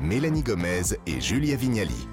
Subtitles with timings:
[0.00, 2.08] Mélanie Gomez et Julia Vignali.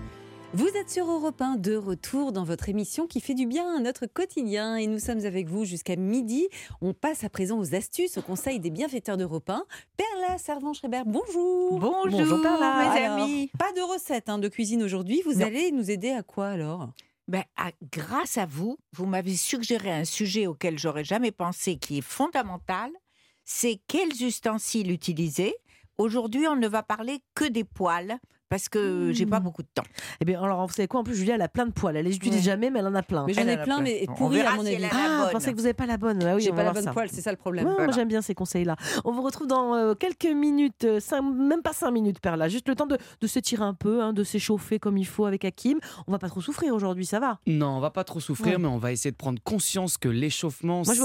[0.54, 3.80] Vous êtes sur Europe 1 de retour dans votre émission qui fait du bien à
[3.80, 6.48] notre quotidien et nous sommes avec vous jusqu'à midi.
[6.82, 9.66] On passe à présent aux astuces, au conseil des bienfaiteurs d'Europe 1.
[9.98, 11.80] Perla Servan-Schreiber, bonjour.
[11.80, 12.92] Bonjour, Perla.
[12.94, 13.52] mes amis.
[13.60, 15.22] Pas de recette hein, de cuisine aujourd'hui.
[15.26, 16.90] Vous allez nous aider à quoi alors?
[17.28, 21.98] Ben, à- grâce à vous, vous m'avez suggéré un sujet auquel j'aurais jamais pensé, qui
[21.98, 22.90] est fondamental.
[23.44, 25.54] C'est quels ustensiles utiliser.
[26.00, 28.20] Aujourd'hui, on ne va parler que des poêles
[28.50, 29.44] parce que j'ai pas Hmm.
[29.44, 29.84] beaucoup de temps.
[30.22, 31.02] Eh bien, alors, vous savez quoi?
[31.02, 31.96] En plus, Julia, elle a plein de poils.
[31.96, 32.42] Elle les utilise Ouais.
[32.44, 33.26] jamais, mais elle en a plein.
[33.26, 34.84] Mais j'en Elle ai en a plein, mais verra à mon avis.
[34.92, 35.32] Ah, bonne.
[35.34, 36.24] pensez que vous n'avez pas la bonne?
[36.24, 36.92] Ah oui, J'ai pas la bonne ça.
[36.94, 37.68] poêle, c'est ça le problème.
[37.68, 38.76] Ouais, Moi, j'aime bien ces conseils-là.
[39.06, 42.48] On vous retrouve dans euh, quelques minutes, euh, cinq- même pas cinq minutes, Perla.
[42.50, 45.44] Juste le temps de, de s'étirer un peu, hein, de s'échauffer comme il faut avec
[45.46, 45.80] Hakim.
[46.08, 47.40] On va pas trop souffrir aujourd'hui, ça va?
[47.48, 48.58] Non, on va pas trop souffrir, Ouais.
[48.60, 50.96] mais on va essayer de prendre conscience que l'échauffement, c'est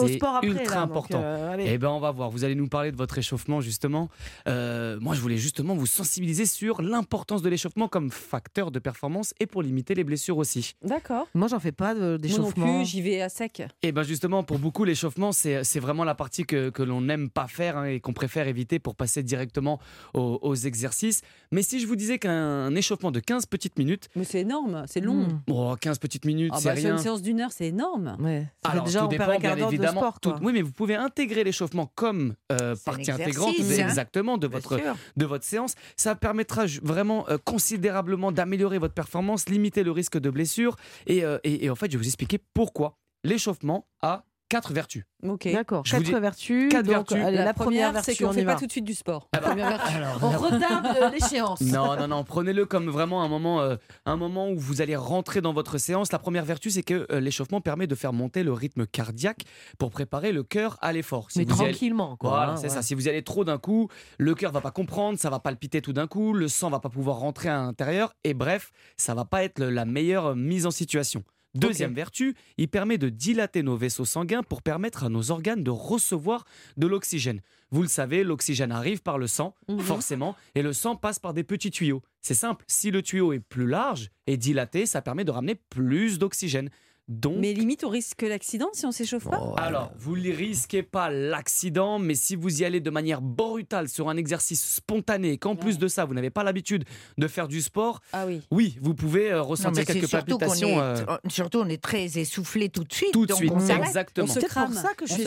[0.43, 1.21] ultra là, important.
[1.23, 1.65] euh, allez.
[1.69, 2.31] Eh ben, on va voir.
[2.31, 4.09] Vous allez nous parler de votre échauffement justement.
[4.49, 9.33] Euh, moi, je voulais justement vous sensibiliser sur l'importance de l'échauffement comme facteur de performance
[9.41, 10.75] et pour limiter les blessures aussi.
[10.83, 11.27] D'accord.
[11.35, 12.79] Moi, j'en fais pas de- Moi non d'échauffement.
[12.81, 13.63] plus, j'y vais à sec.
[13.83, 17.31] Et ben justement, pour beaucoup, l'échauffement, c'est c'est vraiment la partie que, que l'on n'aime
[17.31, 19.79] pas faire hein, et qu'on préfère éviter pour passer directement
[20.13, 21.23] aux, aux exercices.
[21.53, 25.01] Mais si je vous disais qu'un échauffement de 15 petites minutes, Mais c'est énorme, c'est
[25.01, 25.23] long.
[25.29, 25.41] Hmm.
[25.51, 26.97] oh, 15 petites minutes, Ah c'est bah, sur rien.
[26.97, 28.17] une séance d'une heure, c'est énorme.
[28.21, 28.47] Ouais.
[28.65, 30.01] Alors, déjà, tout on perd dépend, un quart bien d'heure de évidemment.
[30.01, 30.21] sport.
[30.21, 30.41] tout- quoi.
[30.43, 33.63] oui, mais vous pouvez intégrer l'échauffement comme euh, partie intégrante hein.
[33.89, 34.95] exactement de Bien votre, sûr.
[35.17, 35.75] de votre séance.
[35.97, 36.81] Ça permettra ju-
[37.29, 40.77] euh, considérablement d'améliorer votre performance, limiter le risque de blessure.
[41.07, 45.05] Et, euh, et- et en fait, je vais vous expliquer pourquoi l'échauffement a quatre vertus.
[45.27, 45.49] Ok.
[45.53, 45.83] D'accord.
[45.85, 46.69] Quatre dis vertus.
[46.71, 47.17] quatre donc, vertus.
[47.25, 49.29] allez, La, la, première, vertu, c'est qu'on on fait pas tout de suite du sport.
[49.33, 49.93] Ah La bah, première vertu.
[50.23, 51.61] On retarde euh, l'échéance.
[51.63, 55.41] Non, non, non, prenez-le comme vraiment un moment, euh, un moment où vous allez rentrer
[55.41, 56.13] dans votre séance.
[56.13, 59.43] La première vertu, c'est que euh, l'échauffement permet de faire monter le rythme cardiaque
[59.79, 61.31] pour préparer le cœur à l'effort.
[61.31, 62.31] Si Mais vous y allez- tranquillement, quoi.
[62.31, 62.69] Voilà, hein, c'est ouais.
[62.69, 62.83] ça.
[62.83, 65.81] Si vous y allez trop d'un coup, le cœur va pas comprendre, ça va palpiter
[65.83, 69.25] tout d'un coup, le sang va pas pouvoir rentrer à l'intérieur, et bref, ça va
[69.25, 71.23] pas être le- la meilleure mise en situation.
[71.55, 75.71] Deuxième vertu, il permet de dilater nos vaisseaux sanguins pour permettre à nos organes de
[75.71, 76.45] recevoir
[76.79, 77.43] de l'oxygène.
[77.71, 79.81] Vous le savez, l'oxygène arrive par le sang, Mhm.
[79.81, 82.03] forcément, et le sang passe par des petits tuyaux.
[82.23, 86.19] C'est simple, si le tuyau est plus large et dilaté, ça permet de ramener plus
[86.19, 86.71] d'oxygène.
[87.13, 89.39] Donc, Mais limite, on risque l'accident si on s'échauffe pas.
[89.43, 93.89] Oh, alors, vous ne risquez pas l'accident, mais si vous y allez de manière brutale
[93.89, 96.85] sur un exercice spontané, qu'en plus de ça, vous n'avez pas l'habitude
[97.19, 98.41] de faire du sport, Ah oui.
[98.51, 100.79] oui, vous pouvez euh, ressentir quelques surtout palpitations.
[100.79, 103.13] est, euh, surtout on est très essoufflé tout de suite.
[103.13, 104.27] tout de suite, exactement.
[104.27, 105.25] C'est pour ça que je suis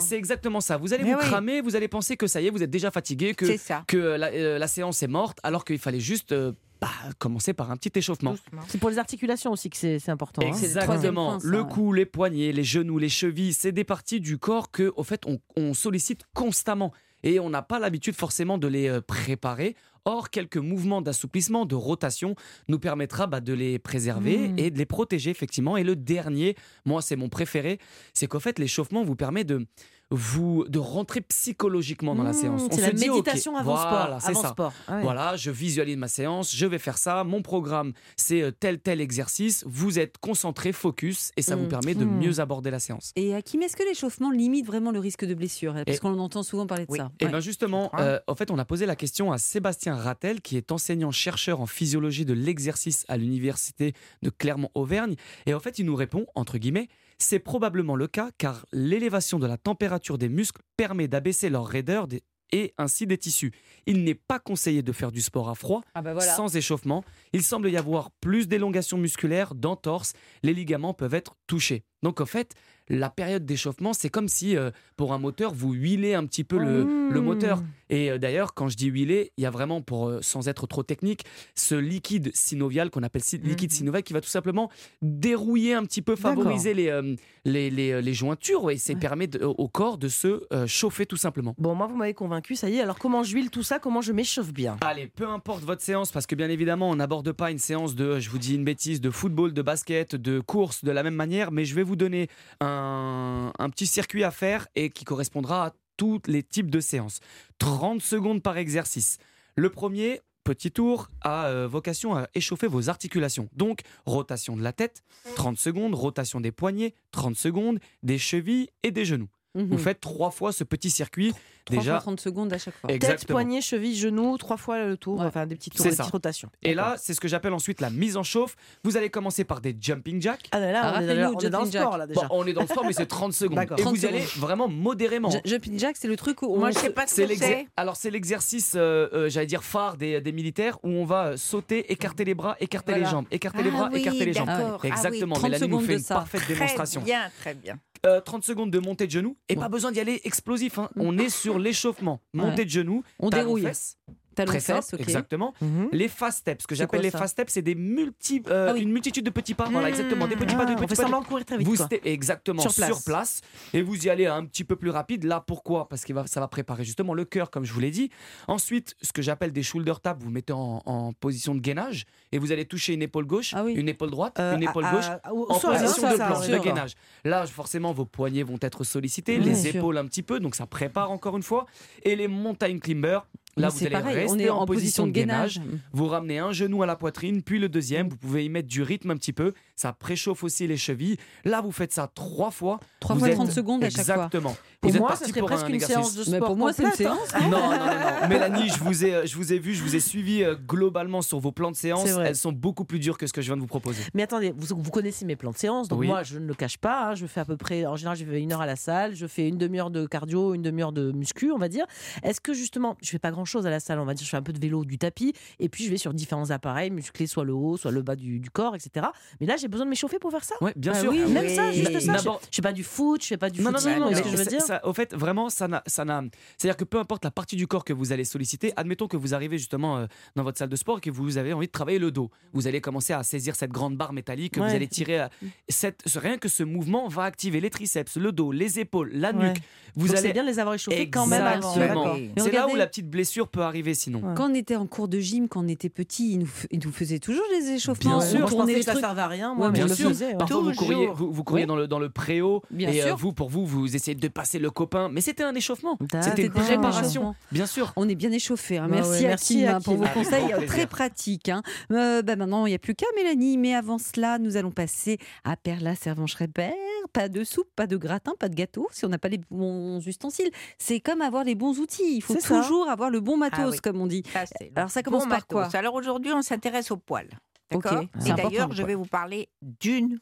[0.00, 0.76] C'est exactement ça.
[0.76, 1.24] Vous allez Mais vous oui.
[1.26, 4.58] cramer, vous allez penser que ça y est, vous êtes déjà fatigué, que, la, euh,
[4.58, 6.52] la séance est morte, alors qu'il fallait juste euh,
[6.86, 8.36] bah, commencer par un petit échauffement.
[8.68, 10.42] C'est pour les articulations aussi que c'est important.
[10.42, 10.46] hein.
[10.48, 11.38] Exactement.
[11.42, 15.02] le cou, les poignets, les genoux, les chevilles, c'est des parties du corps que, au
[15.02, 16.92] fait, on, on sollicite constamment.
[17.22, 19.74] Et on n'a pas l'habitude forcément de les euh, préparer.
[20.06, 22.34] Or, quelques mouvements d'assouplissement, de rotation,
[22.68, 24.58] nous permettra bah, de les préserver Mmh.
[24.58, 25.76] et de les protéger, effectivement.
[25.76, 27.78] Et le dernier, moi, c'est mon préféré,
[28.14, 29.66] c'est qu'au fait, l'échauffement vous permet de,
[30.12, 32.62] vous, de rentrer psychologiquement dans la Mmh, séance.
[32.70, 34.30] C'est la dit, méditation avant voilà, sport.
[34.30, 34.48] Avant ça.
[34.50, 34.72] sport.
[34.86, 35.02] Ah ouais.
[35.02, 37.24] Voilà, je visualise ma séance, je vais faire ça.
[37.24, 39.64] Mon programme, c'est euh, tel, tel exercice.
[39.66, 43.10] Vous êtes concentré, focus, et ça vous permet de mieux aborder la séance.
[43.16, 45.74] Et Hakim, est-ce que l'échauffement limite vraiment le risque de blessure?
[45.84, 46.98] Parce Et- qu'on entend souvent parler de Oui.
[46.98, 47.10] ça.
[47.18, 47.30] Et Ouais.
[47.30, 50.72] bien justement, euh, en fait, on a posé la question à Sébastien Rattel, qui est
[50.72, 53.92] enseignant-chercheur en physiologie de l'exercice à l'université
[54.22, 55.16] de Clermont-Auvergne.
[55.46, 59.46] Et en fait, il nous répond, entre guillemets, c'est probablement le cas car l'élévation de
[59.46, 63.50] la température des muscles permet d'abaisser leur raideur des- et ainsi des tissus.
[63.86, 66.32] Il n'est pas conseillé de faire du sport à froid, Ah bah voilà.
[66.36, 67.04] sans échauffement.
[67.32, 70.12] Il semble y avoir plus d'élongation musculaire, d'entorse.
[70.44, 71.82] Les ligaments peuvent être touchés.
[72.02, 72.52] Donc en fait,
[72.88, 76.56] la période d'échauffement, c'est comme si euh, pour un moteur, vous huilez un petit peu
[76.58, 77.08] le, Mmh.
[77.14, 77.62] le moteur.
[77.88, 80.66] Et euh, d'ailleurs, quand je dis huiler, il y a vraiment, pour, euh, sans être
[80.66, 81.22] trop technique,
[81.54, 84.70] ce liquide synovial qu'on appelle si- liquide synovial qui va tout simplement
[85.02, 88.98] dérouiller un petit peu, favoriser les, les, les, les jointures et ça Ouais.
[88.98, 91.54] permet de- au corps de se chauffer tout simplement.
[91.58, 92.80] Bon, moi, vous m'avez convaincu, ça y est.
[92.80, 93.78] Alors, comment j'huile tout ça?
[93.78, 94.76] Comment je m'échauffe bien?
[94.82, 98.18] Allez, peu importe votre séance, parce que bien évidemment, on n'aborde pas une séance de,
[98.20, 101.50] je vous dis une bêtise, de football, de basket, de course de la même manière,
[101.52, 102.28] mais je vais vous donner
[102.60, 107.20] un, petit circuit à faire et qui correspondra à tous les types de séances.
[107.58, 109.18] 30 secondes par exercice.
[109.54, 113.48] Le premier, petit tour, a euh, vocation à échauffer vos articulations.
[113.54, 115.02] Donc, rotation de la tête,
[115.36, 119.28] 30 secondes, rotation des poignets, 30 secondes, des chevilles et des genoux.
[119.56, 119.68] Mhm.
[119.70, 121.32] Vous faites trois fois ce petit circuit.
[121.64, 122.86] 3 déjà, fois 30 secondes à chaque fois.
[122.86, 123.34] Tête, exactement.
[123.40, 125.26] poignet, cheville, genou, trois fois le tour, Ouais.
[125.26, 126.04] enfin des petites tours, C'est des ça.
[126.04, 126.48] petites rotations.
[126.62, 128.54] Et là, c'est ce que j'appelle ensuite la mise en chauffe.
[128.84, 130.46] Vous allez commencer par des jumping jacks.
[130.52, 131.98] ah, là, Ah, on, est, rappelle-nous, on est dans le jumping sport jack.
[131.98, 132.20] là déjà.
[132.20, 133.58] Bon, on est dans le sport, mais c'est 30 secondes.
[133.58, 134.42] Et 30 vous allez secondes.
[134.42, 135.28] vraiment modérément.
[135.30, 137.66] Ju- Jumping jack, c'est le truc où Moi, on je sais pas ce que c'est.
[137.76, 141.36] Alors c'est l'exercice, euh, euh, j'allais dire phare des, des militaires, où on va euh,
[141.36, 143.06] sauter, écarter les bras, écarter Voilà.
[143.06, 144.48] les jambes, écarter les Ah bras, oui, écarter les jambes.
[144.48, 144.88] Ah oui.
[144.88, 145.34] Exactement.
[145.34, 146.14] 30 Mélanie nous secondes fait de une ça.
[146.14, 147.00] parfaite Très démonstration.
[147.02, 147.76] bien, très bien.
[148.04, 149.60] Euh, 30 secondes de montée de genoux et Ouais.
[149.60, 150.78] pas besoin d'y aller explosif.
[150.78, 150.90] hein.
[150.96, 152.20] On est sur l'échauffement.
[152.34, 152.64] Montée Ouais.
[152.66, 153.62] de genoux, On dérouille.
[153.62, 153.96] fesses,
[154.36, 155.52] talons très simple, exactement.
[155.60, 155.88] Mhm.
[155.92, 158.82] Les fast steps, ce que j'appelle les fast steps, c'est des multi, euh, Ah oui.
[158.82, 159.68] une multitude de petits pas.
[159.68, 161.02] Voilà, exactement, des petits pas, Ah, de on petits fait pas.
[161.02, 161.66] de- semblant de courir très vite.
[161.66, 161.88] Vous quoi.
[162.04, 163.40] exactement Sur sur place.
[163.74, 165.24] et vous y allez un petit peu plus rapide.
[165.24, 165.88] Là, pourquoi?
[165.88, 168.10] Parce que ça va préparer justement le cœur, comme je vous l'ai dit.
[168.46, 172.38] Ensuite, ce que j'appelle des shoulder taps, vous mettez en, en position de gainage et
[172.38, 173.72] vous allez toucher une épaule gauche, Ah oui.
[173.74, 175.06] une épaule droite, Euh, une épaule à- gauche.
[175.48, 176.92] En position ça, de ça, planche, de gainage.
[177.24, 179.76] Là, forcément, vos poignets vont être sollicités, les sûr.
[179.76, 181.66] épaules un petit peu, donc ça prépare encore une fois.
[182.02, 185.12] Et les mountain climbers, là, Mais vous allez pareil, rester on est en, position de
[185.12, 185.58] gainage.
[185.58, 185.78] gainage.
[185.92, 188.08] Vous ramenez un genou à la poitrine, puis le deuxième.
[188.08, 189.52] Vous pouvez y mettre du rythme un petit peu.
[189.74, 191.16] Ça préchauffe aussi les chevilles.
[191.44, 192.80] Là, vous faites ça trois fois.
[193.00, 194.14] 3 Vous fois êtes- 30 secondes à chaque fois.
[194.14, 194.56] Exactement.
[194.90, 196.32] Vous êtes moi, ça parti serait pour presque un une séance de sport.
[196.34, 196.92] Mais pour moi, c'est une hein.
[196.94, 197.34] séance.
[197.42, 198.28] Non, non, non, non.
[198.28, 201.38] Mélanie, je vous ai, je vous ai vu, je vous ai suivi euh, globalement sur
[201.38, 202.06] vos plans de séance.
[202.06, 204.02] Elles sont beaucoup plus dures que ce que je viens de vous proposer.
[204.14, 206.06] Mais attendez, vous, vous connaissez mes plans de séance, donc Oui.
[206.06, 207.10] moi je ne le cache pas.
[207.10, 209.14] hein, je fais à peu près, en général, je fais une heure à la salle,
[209.14, 211.84] je fais une demi-heure de cardio, une demi-heure de muscu, on va dire.
[212.22, 214.36] Est-ce que justement, je fais pas grand-chose à la salle, on va dire, je fais
[214.36, 217.44] un peu de vélo, du tapis, et puis je vais sur différents appareils musclés, soit
[217.44, 219.06] le haut, soit le bas du, du corps, etc.
[219.40, 220.54] Mais là, j'ai besoin de m'échauffer pour faire ça.
[220.60, 221.10] Ouais, bien Ah sûr.
[221.10, 221.54] oui, Même Oui.
[221.54, 222.16] ça, juste ça.
[222.16, 224.16] Je, je fais pas du foot, je fais pas du Non, non, footing, non, non,
[224.16, 224.60] ce que je veux dire?
[224.62, 225.82] ça- au fait, vraiment, ça n'a.
[225.86, 229.34] C'est-à-dire que peu importe la partie du corps que vous allez solliciter, admettons que vous
[229.34, 231.98] arrivez justement euh, dans votre salle de sport et que vous avez envie de travailler
[231.98, 232.30] le dos.
[232.52, 234.68] Vous allez commencer à saisir cette grande barre métallique que Ouais.
[234.68, 235.18] vous allez tirer.
[235.20, 235.30] à-
[235.68, 239.32] Cette, ce- rien que ce mouvement va activer les triceps, le dos, les épaules, la
[239.32, 239.48] Ouais.
[239.50, 239.62] nuque.
[239.94, 240.26] Vous Donc, allez.
[240.28, 241.72] c'est bien de les avoir échauffés quand même avant.
[241.72, 244.20] C'est là où regardez- la petite blessure peut arriver sinon.
[244.20, 244.34] Ouais.
[244.36, 246.80] Quand on était en cours de gym, quand on était petit, ils nous, f- ils
[246.84, 248.18] nous faisaient toujours des échauffements.
[248.18, 248.38] Bien on sûr.
[248.40, 250.08] Moi, je tournait ça servait à rien, moi, Ouais, mais Bien je le sûr.
[250.10, 250.26] faisais.
[250.28, 250.36] ouais.
[250.36, 252.62] Parfois, vous couriez, vous, vous dans, le, dans le préau.
[252.70, 253.16] Bien et euh, sûr.
[253.16, 255.08] vous, pour vous, vous essayez de passer le copain.
[255.08, 255.98] Mais c'était un échauffement.
[256.20, 257.34] C'était une préparation.
[257.52, 257.92] Bien sûr.
[257.96, 258.78] On est bien échauffé.
[258.78, 261.48] Bah merci, ouais, merci, hein, pour vos conseils euh, très pratiques.
[261.48, 261.62] hein.
[261.92, 263.58] Euh, bah maintenant, il n'y a plus qu'à Mélanie.
[263.58, 266.72] Mais avant cela, nous allons passer à Perla Servan-Schreiber.
[267.12, 270.04] Pas de soupe, pas de gratin, pas de gâteau si on n'a pas les bons
[270.06, 270.50] ustensiles.
[270.78, 272.16] C'est comme avoir les bons outils.
[272.16, 272.60] Il faut C'est ça.
[272.60, 273.78] toujours avoir le bon matos, Ah oui.
[273.78, 274.22] comme on dit.
[274.32, 275.70] Ça, c'est Alors, ça commence bon par matos.
[275.70, 275.78] quoi?
[275.78, 277.28] Alors aujourd'hui, on s'intéresse aux poils.
[277.74, 278.86] Ok, D'accord c'est Et d'ailleurs, le je poil.
[278.88, 280.18] vais vous parler d'une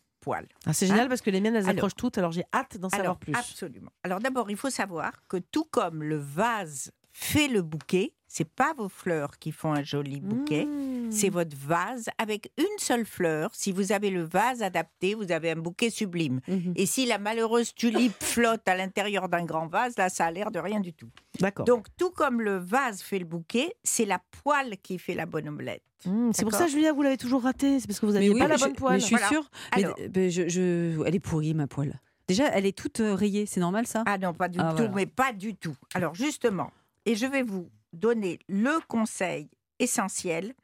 [0.67, 2.89] Ah, c'est génial parce que les miennes, elles Alors- accrochent toutes, alors j'ai hâte d'en
[2.89, 3.35] savoir plus.
[3.35, 3.91] absolument.
[4.03, 8.75] Alors d'abord, il faut savoir que tout comme le vase fait le bouquet, c'est pas
[8.77, 10.65] vos fleurs qui font un joli bouquet.
[10.65, 11.13] Mmh.
[11.13, 13.51] C'est votre vase avec une seule fleur.
[13.55, 16.41] Si vous avez le vase adapté, vous avez un bouquet sublime.
[16.49, 16.73] Mhm.
[16.75, 20.51] Et si la malheureuse tulipe flotte à l'intérieur d'un grand vase, là, ça a l'air
[20.51, 21.09] de rien du tout.
[21.39, 21.65] D'accord.
[21.65, 25.49] Donc, tout comme le vase fait le bouquet, c'est la poêle qui fait la bonne
[25.49, 25.85] omelette.
[26.07, 27.79] Mmh, c'est pour ça, Julia, vous l'avez toujours raté.
[27.79, 28.95] C'est parce que vous n'aviez oui, pas la bonne poêle.
[28.95, 29.29] Mais je suis Voilà.
[29.29, 29.49] sûre.
[29.77, 29.97] mais- Alors.
[30.17, 32.01] mais je, je- elle est pourrie, ma poêle.
[32.27, 33.47] Déjà, elle est toute euh, rayée.
[33.47, 34.03] C'est normal, ça?
[34.07, 34.93] Ah non, pas du Ah, tout, voilà.
[34.97, 35.77] mais pas du tout.
[35.95, 36.71] Alors justement,
[37.07, 39.49] et je vais vous donner le conseil
[39.79, 40.55] essentiel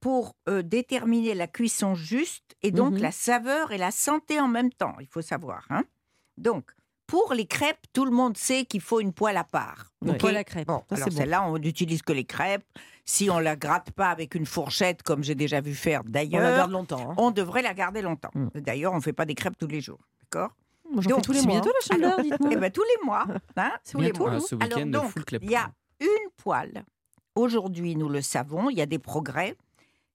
[0.00, 3.02] pour euh, déterminer la cuisson juste et donc Mhm.
[3.02, 5.64] la saveur et la santé en même temps, il faut savoir.
[5.70, 5.84] hein.
[6.36, 6.70] Donc,
[7.06, 9.90] pour les crêpes, tout le monde sait qu'il faut une poêle à part.
[10.04, 10.66] Une ok poêle à crêpes.
[10.68, 11.16] Bon, Ça, alors bon.
[11.16, 12.64] celle-là, on n'utilise que les crêpes.
[13.04, 16.10] Si on la gratte pas avec une fourchette, comme j'ai déjà vu faire On la
[16.10, 17.10] d'ailleurs, garde longtemps.
[17.10, 17.14] hein.
[17.16, 18.30] on devrait la garder longtemps.
[18.34, 18.48] Mm.
[18.60, 20.00] D'ailleurs, on ne fait pas des crêpes tous les jours.
[20.22, 20.54] D'accord?
[20.94, 21.52] Donc, tous les mois.
[21.54, 22.50] bientôt la chaleur, dites-moi.
[22.52, 23.24] Eh bien, tous les mois.
[23.56, 24.34] Hein, tous les bientôt, mois.
[24.36, 25.70] Ah, ce Alors week-end, donc, il y a
[26.42, 26.84] poêle.
[27.34, 29.56] Aujourd'hui, nous le savons, il y a des progrès.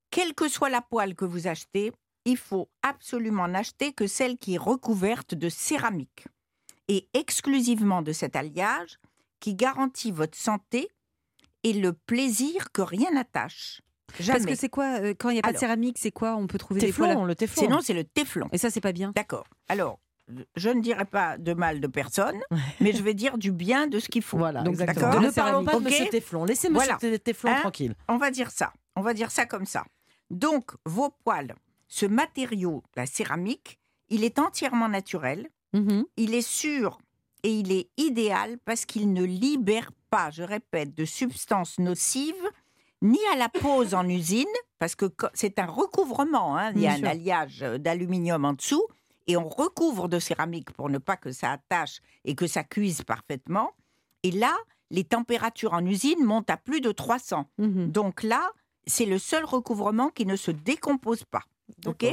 [0.09, 1.92] Quelle que soit la poêle que vous achetez,
[2.25, 6.27] il faut absolument n'acheter que celle qui est recouverte de céramique
[6.87, 8.97] et exclusivement de cet alliage
[9.39, 10.89] qui garantit votre santé
[11.63, 13.81] et le plaisir que rien n'attache.
[14.19, 14.39] Jamais.
[14.39, 16.35] Parce que c'est quoi euh, Quand il n'y a pas de céramique, c'est quoi?
[16.35, 17.63] On peut trouver des poêles à- le téflon.
[17.63, 18.47] Sinon, c'est le téflon.
[18.51, 19.11] Et ça, c'est pas bien.
[19.15, 19.47] D'accord.
[19.69, 19.99] Alors,
[20.56, 22.39] je ne dirai pas de mal de personne,
[22.80, 24.37] mais je vais dire du bien de ce qu'il faut.
[24.37, 25.19] Voilà, Donc, d'accord.
[25.21, 25.85] Ne parlons pas de céramique.
[25.85, 26.09] Monsieur Ok.
[26.11, 26.45] Téflon.
[26.45, 27.19] Laissez Monsieur Voilà.
[27.19, 27.95] Téflon Hein tranquille.
[28.07, 28.71] On va dire ça.
[28.95, 29.83] On va dire ça comme ça.
[30.30, 31.56] Donc, vos poêles,
[31.87, 36.06] ce matériau, la céramique, il est entièrement naturel, Mhm.
[36.18, 36.99] il est sûr
[37.44, 42.33] et il est idéal parce qu'il ne libère pas, je répète, de substances nocives
[43.01, 44.45] ni à la pose en usine,
[44.80, 47.07] parce que c'est un recouvrement, hein, il y a Bien un sûr.
[47.09, 48.85] alliage euh, d'aluminium en dessous,
[49.27, 53.03] et on recouvre de céramique pour ne pas que ça attache et que ça cuise
[53.03, 53.71] parfaitement.
[54.23, 54.56] Et là,
[54.89, 57.49] les températures en usine montent à plus de 300.
[57.57, 57.92] Mhm.
[57.92, 58.51] Donc là,
[58.85, 61.44] c'est le seul recouvrement qui ne se décompose pas.
[61.85, 62.06] OK?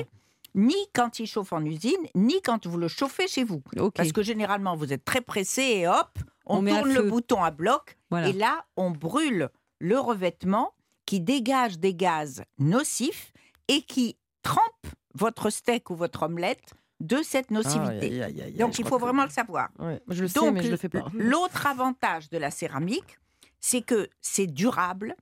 [0.55, 3.62] Ni quand il chauffe en usine, ni quand vous le chauffez chez vous.
[3.76, 3.95] Ok.
[3.95, 7.97] Parce que généralement, vous êtes très pressé et hop, on, tourne le bouton à bloc
[8.11, 8.29] Voilà.
[8.29, 10.75] et là, on brûle le revêtement
[11.07, 13.33] qui dégage des gaz nocifs
[13.69, 18.23] et qui trempe votre steak ou votre omelette de cette nocivité.
[18.23, 19.71] Aïe, aïe, Donc il faut que- vraiment le savoir.
[19.78, 21.07] Ouais, je le sais, Donc, mais je le fais pas.
[21.14, 23.19] L'autre avantage de la céramique,
[23.59, 25.16] c'est que c'est durable,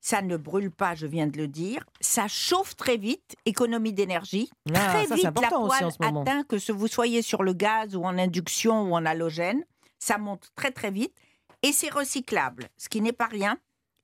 [0.00, 4.50] ça ne brûle pas, je viens de le dire, ça chauffe très vite, économie d'énergie.
[4.74, 8.04] Ah, très ça, vite, la poêle atteint que ce vous soyez sur le gaz ou
[8.04, 9.64] en induction ou en halogène,
[9.98, 11.14] ça monte très très vite
[11.62, 13.58] et c'est recyclable, ce qui n'est pas rien,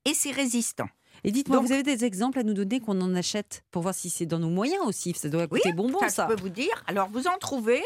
[0.05, 0.89] et c'est résistant.
[1.27, 4.09] Et dites-moi, vous avez des exemples à nous donner qu'on en achète pour voir si
[4.11, 6.27] c'est dans nos moyens aussi Ça doit Oui, coûter bonbon, ça, ça.
[6.31, 6.85] je peux vous dire.
[6.87, 7.83] Alors, vous en trouvez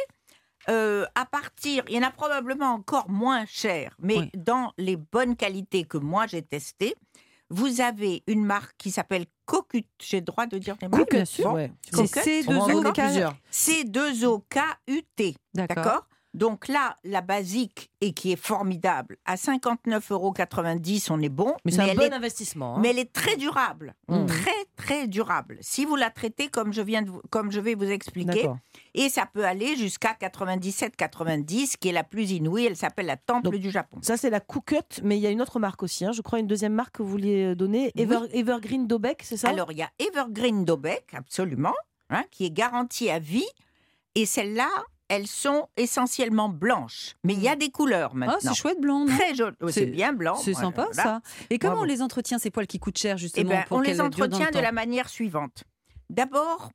[0.68, 4.30] euh, à partir, il y en a probablement encore moins cher, mais Oui.
[4.36, 6.94] dans les bonnes qualités que moi j'ai testées,
[7.48, 9.86] vous avez une marque qui s'appelle Cocut.
[10.00, 11.48] J'ai le droit de dire les marques Oui, bien sûr.
[11.48, 11.72] Bon, Ouais.
[11.92, 12.44] C'est Coquette.
[12.46, 13.34] On va en C2O, vendre K- plusieurs.
[13.50, 15.34] C2OKUT.
[15.54, 16.06] D'accord?
[16.32, 20.32] Donc là, la basique, et qui est formidable, à 59,90 euros,
[21.10, 21.54] on est bon.
[21.64, 22.76] Mais c'est un bon est investissement.
[22.76, 22.78] hein.
[22.80, 24.26] mais elle est très durable, Mm.
[24.26, 25.58] très très durable.
[25.60, 28.48] Si vous la traitez comme je viens de vous- comme je vais vous expliquer,
[28.94, 32.66] et ça peut aller jusqu'à 97-90, qui est la plus inouïe.
[32.66, 33.98] Elle s'appelle la Temple Donc, du Japon.
[34.02, 36.04] Ça, c'est la Cookut, mais il y a une autre marque aussi.
[36.04, 36.12] hein.
[36.12, 37.92] Je crois une deuxième marque que vous vouliez euh, donner.
[37.96, 38.06] Oui.
[38.32, 39.48] Evergreen Dobec, c'est ça?
[39.48, 41.74] Alors il y a Evergreen Dobec, absolument,
[42.08, 43.46] hein, qui est garantie à vie,
[44.14, 44.68] et celles-là,
[45.10, 48.38] elles sont essentiellement blanches, mais il y a des couleurs Ah, maintenant.
[48.40, 49.56] c'est chouette blanc, non Très joli.
[49.70, 50.36] C'est- bien blanc.
[50.36, 51.02] C'est sympa, voilà.
[51.02, 51.20] ça.
[51.50, 51.84] Et comment Bravo.
[51.84, 54.50] on les entretient, ces poils qui coûtent cher, Eh justement ben, pour on les entretient
[54.52, 55.64] de la manière suivante.
[56.08, 56.70] D'abord,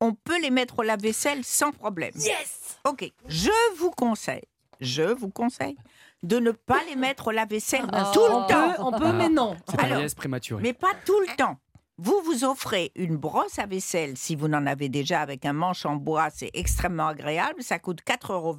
[0.00, 2.12] on peut les mettre au lave-vaisselle sans problème.
[2.16, 4.44] Yes Ok, je vous conseille,
[4.80, 5.76] je vous conseille
[6.22, 8.72] de ne pas les mettre au lave-vaisselle Ah, tout on le temps.
[8.72, 9.56] peut, on peut, mais non.
[9.68, 10.62] C'est un prématuré.
[10.62, 11.58] Mais pas tout le temps.
[11.96, 15.86] Vous vous offrez une brosse à vaisselle si vous n'en avez déjà avec un manche
[15.86, 18.56] en bois, c'est extrêmement agréable, ça coûte 4,20 euros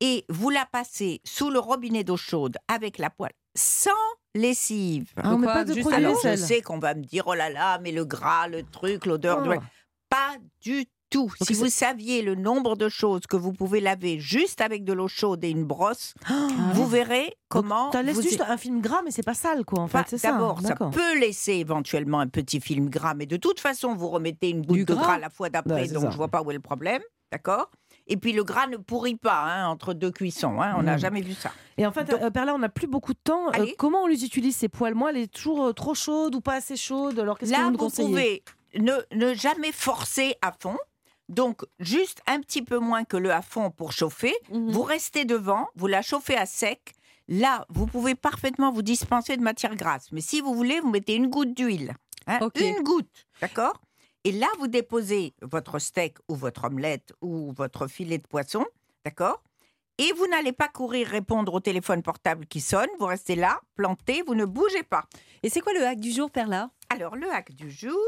[0.00, 3.90] et vous la passez sous le robinet d'eau chaude avec la poêle sans
[4.34, 5.12] lessive.
[5.16, 7.50] Ah, Quoi, pas de juste produit Alors je sais qu'on va me dire oh là
[7.50, 9.60] là, mais le gras, le truc, l'odeur de Oh.
[10.08, 11.26] pas du tout.
[11.40, 14.92] Donc si vous saviez le nombre de choses que vous pouvez laver juste avec de
[14.92, 16.14] l'eau chaude et une brosse,
[16.74, 19.80] vous verrez comment Tu laisses vous juste un film gras, mais c'est pas sale, quoi,
[19.80, 20.18] en Enfin, fait.
[20.18, 20.32] Ça.
[20.32, 20.90] D'abord, ça D'accord.
[20.90, 24.76] peut laisser éventuellement un petit film gras, mais de toute façon, vous remettez une goutte
[24.78, 26.10] Du de gras gras la fois d'après, Ouais, donc ça.
[26.10, 27.02] je vois pas où est le problème.
[27.32, 27.70] D'accord
[28.06, 30.60] Et puis le gras ne pourrit pas hein, entre deux cuissons.
[30.60, 31.00] hein, on n'a Mm.
[31.00, 31.50] jamais vu ça.
[31.78, 33.48] Et en fait, Donc- euh, Perla, on n'a plus beaucoup de temps.
[33.58, 34.94] Euh, comment on les utilise, ces poils?
[34.94, 37.18] Moi, elle est toujours euh, trop chaude ou pas assez chaude?
[37.18, 38.44] Alors, qu'est-ce que Là, vous nous vous pouvez
[38.78, 40.76] ne, ne jamais forcer à fond.
[41.28, 44.34] Donc, juste un petit peu moins que le à fond pour chauffer.
[44.50, 44.70] Mhm.
[44.70, 46.92] Vous restez devant, vous la chauffez à sec.
[47.28, 50.12] Là, vous pouvez parfaitement vous dispenser de matière grasse.
[50.12, 51.94] Mais si vous voulez, vous mettez une goutte d'huile.
[52.26, 52.38] hein.
[52.76, 53.80] Une goutte, d'accord?
[54.24, 58.64] Et là, vous déposez votre steak ou votre omelette ou votre filet de poisson,
[59.04, 59.42] d'accord?
[59.96, 62.88] Et vous n'allez pas courir répondre au téléphone portable qui sonne.
[62.98, 65.04] Vous restez là, planté, vous ne bougez pas.
[65.42, 66.70] Et c'est quoi le hack du jour, Perla?
[66.94, 67.98] Alors, le hack du jour,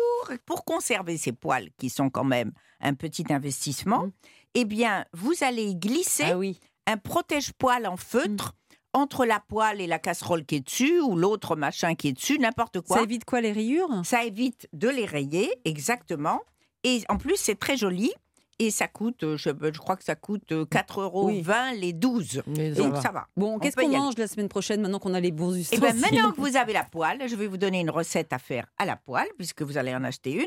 [0.47, 4.13] pour conserver ces poils qui sont quand même un petit investissement, Mm.
[4.55, 6.61] eh bien, vous allez y glisser Ah oui.
[6.87, 8.55] un protège-poil en feutre
[8.93, 12.39] entre la poêle et la casserole qui est dessus ou l'autre machin qui est dessus,
[12.39, 12.99] n'importe quoi.
[12.99, 13.91] Ça évite quoi, les rayures?
[14.05, 16.41] Ça évite de les rayer, exactement.
[16.85, 18.13] Et en plus, c'est très joli.
[18.59, 21.45] Et ça coûte, euh, je, je crois que ça coûte euh, 4,20 euros Oui.
[21.79, 22.43] les 12.
[22.47, 23.01] Mais ça Donc va.
[23.03, 23.27] ça va.
[23.37, 25.81] Bon, On qu'est-ce qu'on mange la semaine prochaine maintenant qu'on a les bons Et ustensiles?
[25.83, 28.67] bien maintenant que vous avez la poêle, je vais vous donner une recette à faire
[28.79, 30.47] à la poêle, puisque vous allez en acheter une.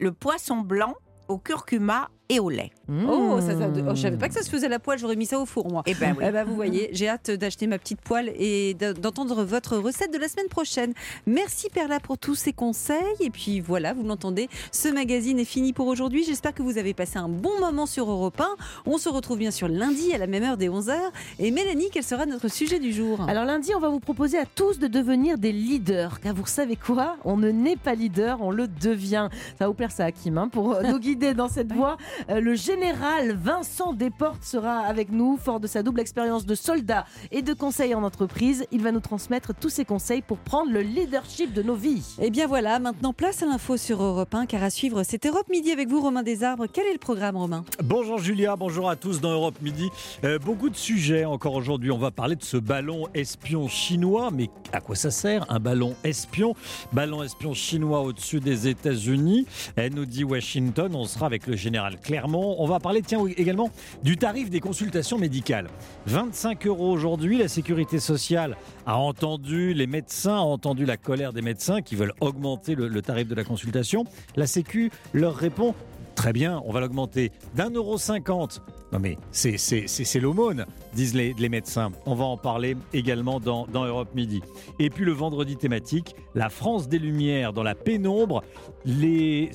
[0.00, 0.94] Le poisson blanc
[1.28, 2.70] au curcuma et au lait.
[2.88, 3.86] Oh, ça, ça- Mmh.
[3.88, 5.46] oh, je savais pas que ça se faisait à la poêle, j'aurais mis ça au
[5.46, 5.82] four, moi.
[5.86, 6.24] Eh ben oui.
[6.26, 10.12] Eh ben, vous voyez, j'ai hâte d'acheter ma petite poêle et de- d'entendre votre recette
[10.12, 10.92] de la semaine prochaine.
[11.26, 12.94] Merci Perla pour tous ces conseils.
[13.20, 16.24] Et puis voilà, vous l'entendez, ce magazine est fini pour aujourd'hui.
[16.24, 18.48] J'espère que vous avez passé un bon moment sur Europe 1.
[18.86, 20.94] On se retrouve bien sûr lundi à la même heure des 11h.
[21.38, 23.20] Et Mélanie, quel sera notre sujet du jour?
[23.28, 26.20] Alors lundi, on va vous proposer à tous de devenir des leaders.
[26.20, 27.16] Car vous savez quoi?
[27.24, 29.28] On ne naît pas leader, on le devient.
[29.58, 31.96] Ça va vous plaire ça, Hakim, hein, pour euh, nous guider dans cette voie.
[32.30, 37.06] Euh, le général Vincent Desportes sera avec nous, fort de sa double expérience de soldat
[37.30, 38.66] et de conseil en entreprise.
[38.72, 42.16] Il va nous transmettre tous ses conseils pour prendre le leadership de nos vies.
[42.20, 45.48] Et bien voilà, maintenant place à l'info sur Europe 1, car à suivre, c'est Europe
[45.50, 46.66] Midi avec vous, Romain Desarbres.
[46.72, 47.64] Quel est le programme, Romain?
[47.82, 49.90] Bonjour Julia, bonjour à tous dans Europe Midi.
[50.24, 51.90] Euh, beaucoup de sujets encore aujourd'hui.
[51.90, 54.30] On va parler de ce ballon espion chinois.
[54.32, 56.54] Mais à quoi ça sert un ballon espion?
[56.92, 59.46] Ballon espion chinois au-dessus des États-Unis.
[59.76, 60.94] Elle nous dit Washington.
[60.94, 63.70] On sera avec le général On va parler, tiens, également
[64.02, 65.68] du tarif des consultations médicales.
[66.06, 67.38] 25 euros aujourd'hui.
[67.38, 68.56] La sécurité sociale
[68.86, 73.28] a entendu les médecins, a entendu la colère des médecins qui veulent augmenter le, tarif
[73.28, 74.04] de la consultation.
[74.36, 75.74] La Sécu leur répond
[76.14, 78.62] Très bien, on va l'augmenter d'un euro cinquante.
[78.92, 81.90] Non mais c'est- l'aumône, disent les, médecins.
[82.06, 84.40] On va en parler également dans, dans Europe Midi.
[84.78, 88.44] Et puis le vendredi thématique, la France des Lumières dans la pénombre.
[88.84, 89.50] Les,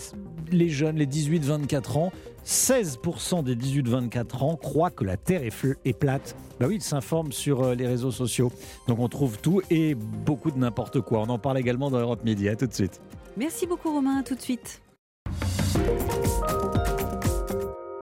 [0.51, 2.12] les jeunes, les 18-24 ans,
[2.50, 6.36] 16% des 18-24 ans croient que la Terre est, plate.
[6.60, 8.51] Bah oui, ils s'informent sur euh, les réseaux sociaux.
[8.88, 11.20] Donc on trouve tout et beaucoup de n'importe quoi.
[11.20, 12.50] On en parle également dans Europe Midi.
[12.50, 13.00] À tout de suite.
[13.38, 14.82] Merci beaucoup Romain, à tout de suite.